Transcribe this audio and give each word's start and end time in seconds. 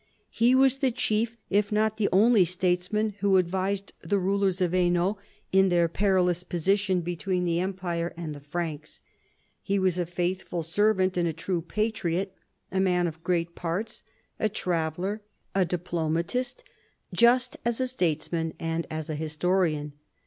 He 0.31 0.55
was 0.55 0.79
the 0.79 0.89
chief 0.89 1.37
if 1.51 1.71
not 1.71 1.97
the 1.97 2.09
only 2.11 2.43
statesman 2.43 3.11
who 3.19 3.37
advised 3.37 3.93
the 4.01 4.17
rulers 4.17 4.59
of 4.59 4.71
Hainault 4.71 5.19
in 5.51 5.69
their 5.69 5.87
vii 5.87 6.09
LAST 6.19 6.41
YEARS 6.41 6.43
211 6.49 6.49
perilous 6.49 6.49
position 6.49 7.01
between 7.01 7.43
the 7.43 7.59
Empire 7.59 8.11
and 8.17 8.33
the 8.33 8.39
Franks. 8.39 9.01
He 9.61 9.77
was 9.77 9.99
a 9.99 10.07
faithful 10.07 10.63
servant 10.63 11.17
and 11.17 11.27
a 11.27 11.33
true 11.33 11.61
patriot, 11.61 12.33
a 12.71 12.79
man 12.79 13.05
of 13.05 13.23
great 13.23 13.53
parts, 13.53 14.01
a 14.39 14.49
traveller, 14.49 15.21
a 15.53 15.65
diplomatist, 15.65 16.63
just 17.13 17.57
as 17.63 17.79
a 17.79 17.85
statesman 17.85 18.55
and 18.59 18.87
as 18.89 19.07
a 19.07 19.13
historian. 19.13 19.93